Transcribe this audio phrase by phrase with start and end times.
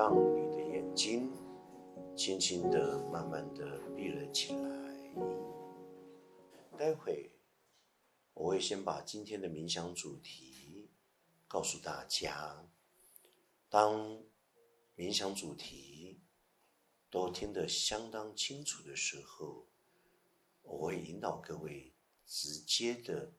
[0.00, 1.30] 让你的眼睛
[2.16, 4.70] 轻轻的、慢慢的闭了起来。
[6.78, 7.30] 待会
[8.32, 10.88] 我会先把今天的冥想主题
[11.46, 12.66] 告诉大家。
[13.68, 14.22] 当
[14.96, 16.22] 冥想主题
[17.10, 19.66] 都听得相当清楚的时候，
[20.62, 21.92] 我会引导各位
[22.24, 23.34] 直接的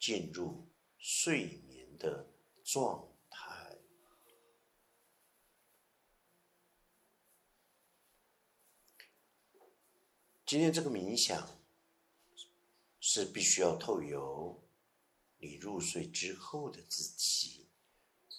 [0.00, 0.66] 进入
[0.98, 2.26] 睡眠的
[2.64, 3.76] 状态。
[10.50, 11.48] 今天这个冥想
[12.98, 14.60] 是必须要透由
[15.38, 17.68] 你入睡之后的自己。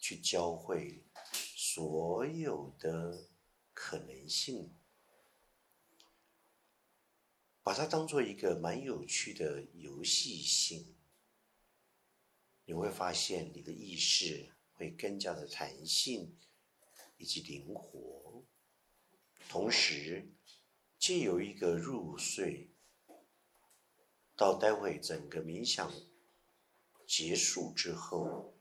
[0.00, 1.02] 去教会
[1.34, 3.26] 所有的
[3.74, 4.72] 可能性，
[7.64, 10.94] 把它当做一个蛮有趣的游戏性，
[12.66, 16.38] 你会发现你的意识会更加的弹性
[17.16, 18.44] 以及灵活，
[19.48, 20.28] 同时
[20.98, 22.70] 借由一个入睡，
[24.34, 25.92] 到待会整个冥想
[27.06, 28.52] 结束之后。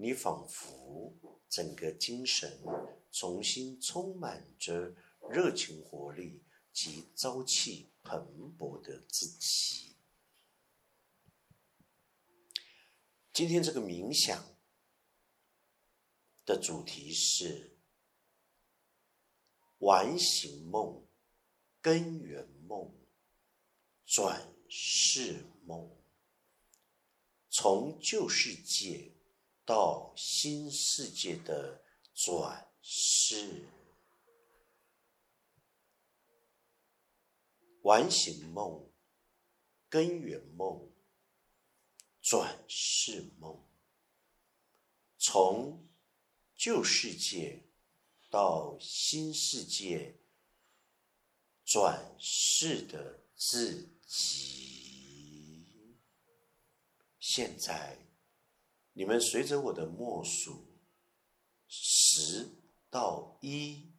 [0.00, 1.12] 你仿佛
[1.48, 2.62] 整个精神
[3.10, 4.94] 重新充满着
[5.28, 9.96] 热情、活力及朝气蓬勃的自己。
[13.32, 14.56] 今天这个冥想
[16.46, 17.76] 的主题是
[19.78, 21.07] 完形梦、
[21.80, 22.92] 根源梦、
[24.04, 25.90] 转世梦，
[27.48, 29.12] 从旧世界。
[29.68, 33.66] 到新世界的转世，
[37.82, 38.90] 完形梦、
[39.90, 40.90] 根源梦、
[42.22, 43.62] 转世梦，
[45.18, 45.86] 从
[46.56, 47.62] 旧世界
[48.30, 50.18] 到新世界
[51.68, 55.98] 转世的自己，
[57.20, 57.98] 现在。
[58.94, 60.64] 你们随着我的默数，
[61.68, 62.48] 十
[62.88, 63.92] 到一，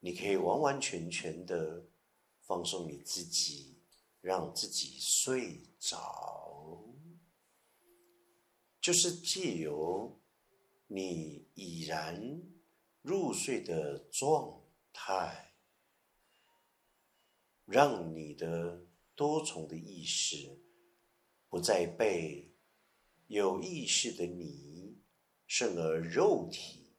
[0.00, 1.86] 你可以完完全全的
[2.42, 3.80] 放松你自己，
[4.20, 6.84] 让自己睡着，
[8.78, 10.20] 就是借由
[10.86, 12.42] 你已然
[13.00, 14.62] 入睡的状
[14.92, 15.47] 态，
[17.68, 18.84] 让你的
[19.14, 20.58] 多重的意识
[21.48, 22.46] 不再被。
[23.26, 24.96] 有意识的你，
[25.46, 26.96] 甚而肉体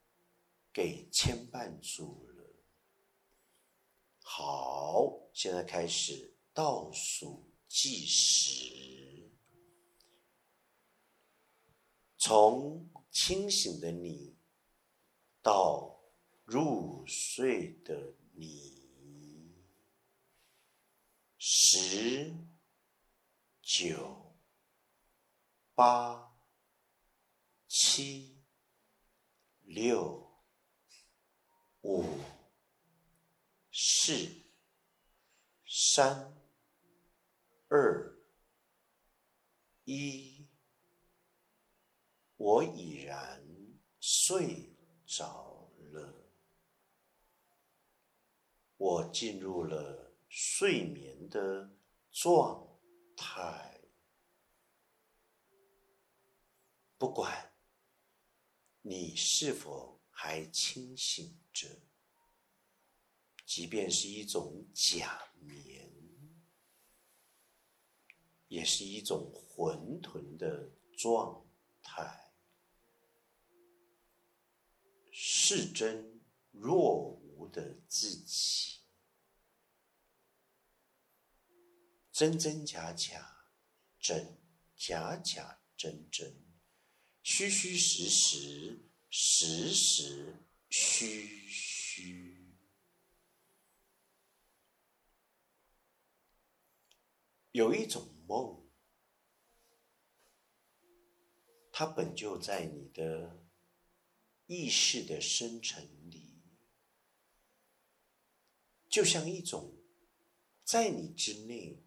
[0.72, 2.56] 给牵绊住了。
[4.22, 9.32] 好，现在开始倒数计时，
[12.16, 14.38] 从清醒的你
[15.42, 16.00] 到
[16.46, 18.88] 入睡的你，
[21.40, 22.32] 十
[23.64, 24.16] 九。
[25.80, 26.36] 八、
[27.70, 28.44] 七、
[29.62, 30.30] 六、
[31.84, 32.04] 五、
[33.72, 34.44] 四、
[35.66, 36.38] 三、
[37.70, 38.14] 二、
[39.86, 40.50] 一，
[42.36, 43.42] 我已然
[44.02, 44.76] 睡
[45.06, 46.30] 着了，
[48.76, 51.72] 我进入了睡眠的
[52.12, 52.78] 状
[53.16, 53.79] 态。
[57.00, 57.54] 不管
[58.82, 61.82] 你是否还清醒着，
[63.46, 65.90] 即便是一种假眠，
[68.50, 71.48] 也是一种混沌的状
[71.82, 72.34] 态，
[75.10, 76.20] 是真
[76.52, 78.82] 若无的自己，
[82.12, 83.46] 真真假假，
[84.02, 84.38] 真
[84.76, 86.49] 假假真真。
[87.22, 88.80] 虚虚实实，
[89.10, 90.36] 实实
[90.70, 92.56] 虚虚，
[97.52, 98.68] 有一种梦，
[101.72, 103.46] 它本就在你的
[104.48, 106.42] 意识的深层里，
[108.90, 109.78] 就像一种
[110.64, 111.84] 在你之内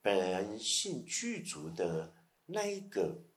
[0.00, 2.14] 本性具足的
[2.46, 3.29] 那一个。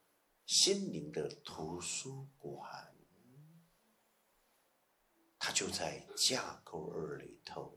[0.54, 2.94] 心灵的图书馆，
[5.40, 7.76] 它就在架构二里头。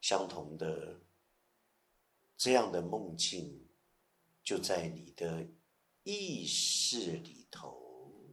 [0.00, 1.02] 相同的，
[2.34, 3.68] 这样的梦境，
[4.42, 5.50] 就在你的
[6.02, 8.24] 意识里头，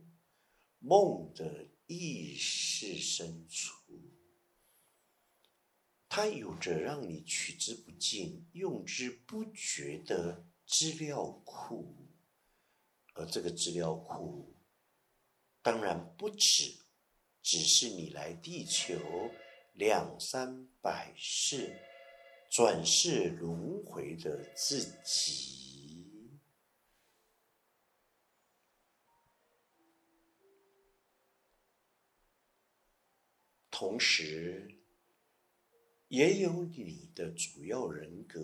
[0.80, 3.76] 梦的意识深处，
[6.08, 12.06] 它有着让你取之不尽、用之不绝的资料库，
[13.18, 14.56] 而这个资料库，
[15.62, 16.86] 当然不止，
[17.42, 18.94] 只是你来地球
[19.74, 21.75] 两三百世
[22.52, 26.40] 转世轮回的自己。
[33.69, 34.80] 同时，
[36.08, 38.40] 也有你的主要人格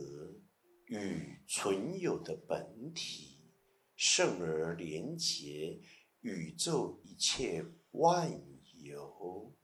[0.86, 3.33] 与存有的本体，
[3.96, 5.82] 圣而廉洁
[6.22, 8.30] 宇宙一切万
[8.82, 9.56] 有，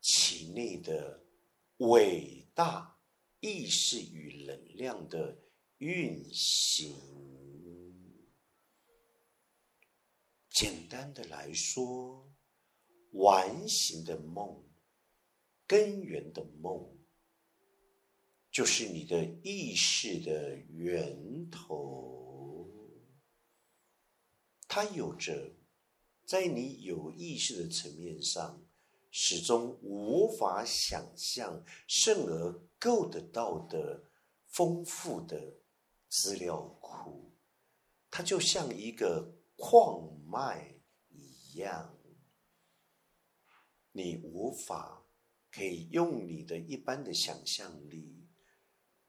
[0.00, 1.24] 其内的
[1.78, 2.98] 伟大
[3.40, 5.38] 意识与能量的
[5.78, 6.94] 运行。
[10.50, 12.32] 简单的来说，
[13.12, 14.62] 完形的梦。
[15.64, 16.98] 根源的梦，
[18.50, 22.21] 就是你的意识的源头。
[24.74, 25.52] 它有着
[26.24, 28.64] 在你有意识的层面上
[29.10, 34.02] 始终无法想象，甚而够得到的
[34.46, 35.58] 丰富的
[36.08, 37.34] 资料库。
[38.10, 40.80] 它就像一个矿脉
[41.10, 41.94] 一样，
[43.90, 45.04] 你无法。
[45.50, 48.26] 可以用你的一般的想象力，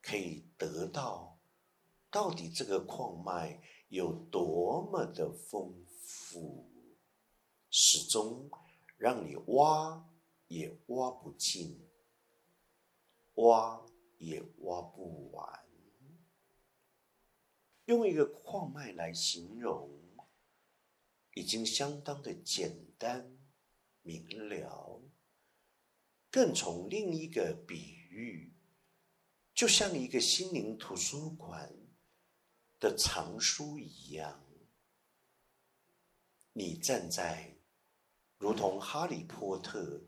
[0.02, 1.40] 可以得到
[2.12, 3.64] 到底这个矿脉
[3.94, 6.68] 有多么的丰富，
[7.70, 8.50] 始终
[8.98, 10.10] 让你挖
[10.48, 11.80] 也挖不尽，
[13.36, 13.86] 挖
[14.18, 15.64] 也挖不完。
[17.86, 19.92] 用一个矿脉来形容，
[21.36, 23.38] 已经相当的简单
[24.02, 25.00] 明了。
[26.32, 28.56] 更从另一个比喻，
[29.54, 31.72] 就像一个心灵图书馆
[32.84, 34.44] 的藏书一样，
[36.52, 37.56] 你站在
[38.38, 40.02] 如同哈利波特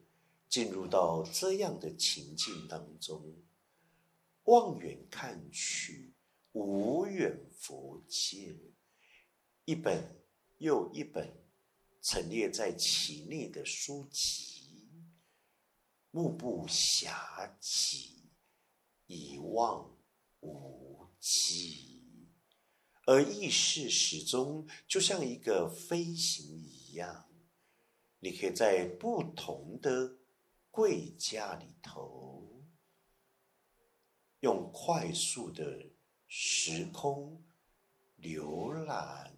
[0.50, 3.42] 进入到这样的情境当中，
[4.44, 6.14] 望远看去，
[6.52, 8.58] 无远佛界，
[9.64, 10.26] 一本
[10.58, 11.34] 又一本
[12.02, 14.92] 陈列在其内的书籍。
[16.12, 18.32] 目不暇及，
[19.06, 19.98] 一望
[20.42, 21.95] 无际，
[23.06, 27.30] 而意识始终就像一个飞行一样，
[28.20, 30.18] 你可以在不同的
[30.72, 32.64] 柜架里头，
[34.40, 35.92] 用快速的
[36.28, 37.44] 时空
[38.20, 39.36] 浏览，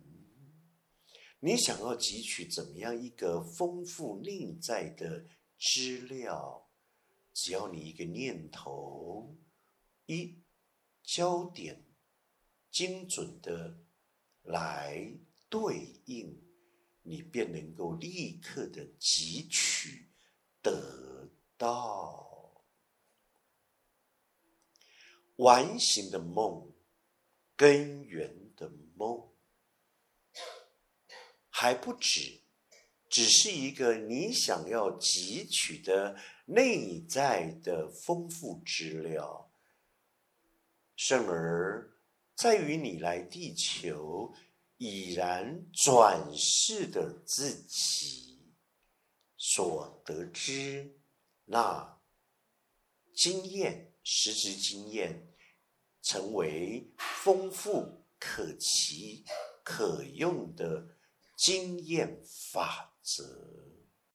[1.41, 5.25] 你想要汲取怎么样一个丰富内在的
[5.59, 6.69] 资料。
[7.33, 9.35] 只要你一个念头，
[10.07, 10.41] 一
[11.03, 11.85] 焦点
[12.77, 13.75] 精准的
[14.43, 15.11] 来
[15.49, 16.39] 对应，
[17.01, 20.11] 你便能够立刻的汲取
[20.61, 21.27] 得
[21.57, 22.63] 到
[25.37, 26.71] 完形的梦，
[27.55, 29.27] 根源的梦，
[31.49, 32.41] 还不止，
[33.09, 36.15] 只是一个你想要汲取的。
[36.49, 39.51] 内在的丰富资料，
[40.95, 41.96] 甚而
[42.37, 44.31] 在于你来地球
[44.77, 48.53] 已然转世的自己
[49.35, 50.99] 所得知
[51.45, 51.99] 那
[53.15, 55.33] 经验、实质经验，
[56.03, 59.25] 成为丰富可期、
[59.63, 60.95] 可用的
[61.35, 63.66] 经验法则。